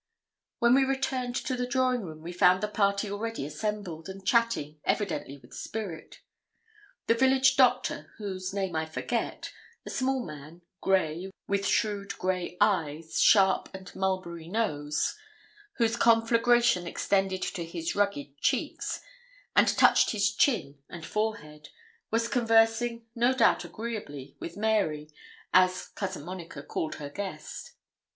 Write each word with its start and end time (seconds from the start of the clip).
When 0.57 0.73
we 0.73 0.83
returned 0.83 1.35
to 1.35 1.55
the 1.55 1.67
drawing 1.67 2.01
room, 2.01 2.23
we 2.23 2.31
found 2.33 2.63
the 2.63 2.67
party 2.67 3.11
already 3.11 3.45
assembled, 3.45 4.09
and 4.09 4.25
chatting, 4.25 4.79
evidently 4.83 5.37
with 5.37 5.53
spirit. 5.53 6.21
The 7.05 7.13
village 7.13 7.55
doctor, 7.55 8.11
whose 8.17 8.51
name 8.51 8.75
I 8.75 8.87
forget, 8.87 9.51
a 9.85 9.91
small 9.91 10.25
man, 10.25 10.63
grey, 10.81 11.29
with 11.47 11.67
shrewd 11.67 12.17
grey 12.17 12.57
eyes, 12.59 13.19
sharp 13.21 13.69
and 13.75 13.95
mulberry 13.95 14.47
nose, 14.47 15.15
whose 15.73 15.97
conflagration 15.97 16.87
extended 16.87 17.43
to 17.43 17.63
his 17.63 17.95
rugged 17.95 18.39
cheeks, 18.39 19.01
and 19.55 19.67
touched 19.67 20.13
his 20.13 20.33
chin 20.33 20.79
and 20.89 21.05
forehead, 21.05 21.69
was 22.09 22.27
conversing, 22.27 23.05
no 23.13 23.35
doubt 23.35 23.63
agreeably, 23.65 24.35
with 24.39 24.57
Mary, 24.57 25.11
as 25.53 25.89
Cousin 25.89 26.25
Monica 26.25 26.63
called 26.63 26.95
her 26.95 27.11
guest. 27.11 27.73